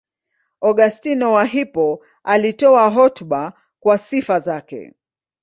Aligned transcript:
Augustino 0.63 1.33
wa 1.33 1.45
Hippo 1.45 2.01
alitoa 2.23 2.89
hotuba 2.89 3.53
kwa 3.79 3.97
sifa 3.97 4.41
yake. 4.45 4.93